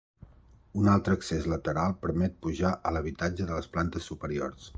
Un 0.83 0.87
altre 0.93 1.17
accés 1.17 1.45
lateral 1.51 1.93
permet 2.07 2.41
pujar 2.47 2.73
a 2.91 2.95
l'habitatge 2.97 3.49
de 3.53 3.61
les 3.61 3.71
plantes 3.77 4.11
superiors. 4.13 4.69